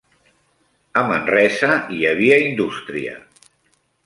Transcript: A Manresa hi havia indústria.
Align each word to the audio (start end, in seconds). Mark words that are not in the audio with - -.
A 1.01 1.03
Manresa 1.11 1.75
hi 1.97 2.01
havia 2.13 2.41
indústria. 2.49 3.15